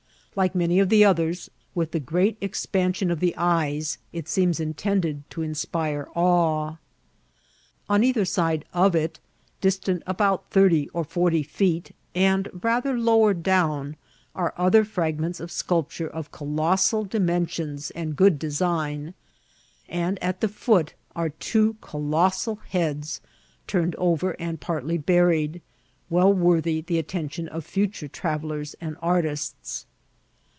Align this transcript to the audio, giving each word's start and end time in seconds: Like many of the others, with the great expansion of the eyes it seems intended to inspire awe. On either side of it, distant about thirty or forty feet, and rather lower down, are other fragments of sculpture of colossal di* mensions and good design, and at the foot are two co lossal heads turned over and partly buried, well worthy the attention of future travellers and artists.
Like 0.33 0.55
many 0.55 0.79
of 0.79 0.87
the 0.87 1.03
others, 1.03 1.49
with 1.75 1.91
the 1.91 1.99
great 1.99 2.37
expansion 2.39 3.11
of 3.11 3.19
the 3.19 3.33
eyes 3.35 3.97
it 4.13 4.29
seems 4.29 4.61
intended 4.61 5.29
to 5.31 5.41
inspire 5.41 6.07
awe. 6.15 6.77
On 7.89 8.01
either 8.01 8.23
side 8.23 8.63
of 8.73 8.95
it, 8.95 9.19
distant 9.59 10.01
about 10.07 10.49
thirty 10.49 10.87
or 10.93 11.03
forty 11.03 11.43
feet, 11.43 11.91
and 12.15 12.47
rather 12.63 12.97
lower 12.97 13.33
down, 13.33 13.97
are 14.33 14.53
other 14.55 14.85
fragments 14.85 15.41
of 15.41 15.51
sculpture 15.51 16.07
of 16.07 16.31
colossal 16.31 17.03
di* 17.03 17.19
mensions 17.19 17.91
and 17.93 18.15
good 18.15 18.39
design, 18.39 19.13
and 19.89 20.17
at 20.23 20.39
the 20.39 20.47
foot 20.47 20.93
are 21.13 21.29
two 21.31 21.75
co 21.81 21.99
lossal 21.99 22.59
heads 22.69 23.19
turned 23.67 23.95
over 23.97 24.31
and 24.39 24.61
partly 24.61 24.97
buried, 24.97 25.61
well 26.09 26.31
worthy 26.31 26.79
the 26.79 26.97
attention 26.97 27.49
of 27.49 27.65
future 27.65 28.07
travellers 28.07 28.75
and 28.79 28.95
artists. 29.01 29.87